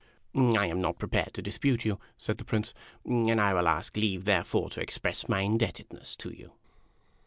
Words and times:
"I 0.33 0.65
am 0.65 0.81
not 0.81 0.97
prepared 0.97 1.31
to 1.35 1.43
dispute 1.43 1.85
you," 1.85 1.99
said 2.17 2.37
the 2.37 2.43
Prince, 2.43 2.73
"and 3.05 3.39
I 3.39 3.53
will 3.53 3.67
ask 3.67 3.95
leave 3.95 4.25
therefore 4.25 4.71
to 4.71 4.81
express 4.81 5.29
my 5.29 5.41
indebtedness 5.41 6.15
to 6.15 6.31
you." 6.35 6.53